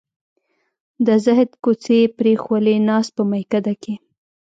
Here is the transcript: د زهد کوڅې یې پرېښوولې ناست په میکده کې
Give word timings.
د 1.05 1.07
زهد 1.25 1.49
کوڅې 1.63 1.95
یې 2.01 2.07
پرېښوولې 2.17 2.75
ناست 2.87 3.11
په 3.17 3.23
میکده 3.31 3.73
کې 3.83 3.93